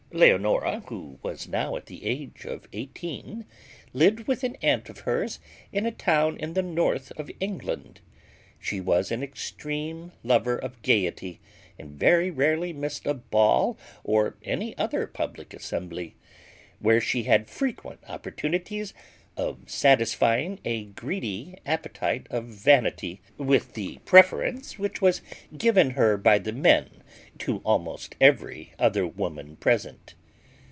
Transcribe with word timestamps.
Leonora, 0.13 0.83
who 0.87 1.17
was 1.23 1.47
now 1.47 1.77
at 1.77 1.85
the 1.85 2.03
age 2.05 2.43
of 2.43 2.67
eighteen, 2.73 3.45
lived 3.93 4.27
with 4.27 4.43
an 4.43 4.57
aunt 4.61 4.89
of 4.89 4.99
hers 4.99 5.39
in 5.71 5.85
a 5.85 5.91
town 5.91 6.35
in 6.35 6.51
the 6.51 6.61
north 6.61 7.13
of 7.15 7.31
England. 7.39 8.01
She 8.59 8.81
was 8.81 9.09
an 9.09 9.23
extreme 9.23 10.11
lover 10.21 10.57
of 10.57 10.81
gaiety, 10.81 11.39
and 11.79 11.97
very 11.97 12.29
rarely 12.29 12.73
missed 12.73 13.05
a 13.05 13.13
ball 13.13 13.77
or 14.03 14.35
any 14.43 14.77
other 14.77 15.07
public 15.07 15.53
assembly; 15.53 16.17
where 16.79 16.99
she 16.99 17.23
had 17.23 17.47
frequent 17.49 18.01
opportunities 18.09 18.93
of 19.37 19.63
satisfying 19.71 20.59
a 20.65 20.83
greedy 20.83 21.57
appetite 21.65 22.27
of 22.29 22.43
vanity, 22.43 23.21
with 23.37 23.75
the 23.75 23.97
preference 23.99 24.77
which 24.77 25.01
was 25.01 25.21
given 25.57 25.91
her 25.91 26.17
by 26.17 26.37
the 26.37 26.51
men 26.51 27.01
to 27.39 27.59
almost 27.59 28.13
every 28.19 28.73
other 28.77 29.07
woman 29.07 29.55
present. 29.55 30.15